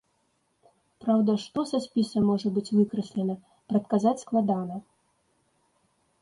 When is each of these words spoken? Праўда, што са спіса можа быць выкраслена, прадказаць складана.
Праўда, 1.03 1.35
што 1.43 1.59
са 1.71 1.79
спіса 1.85 2.23
можа 2.29 2.47
быць 2.55 2.73
выкраслена, 2.79 3.35
прадказаць 3.75 4.15
складана. 4.25 4.81